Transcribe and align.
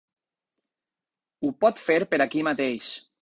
Ho 1.45 1.51
pot 1.65 1.83
fer 1.89 1.99
per 2.15 2.21
aquí 2.27 2.45
mateix. 2.51 2.91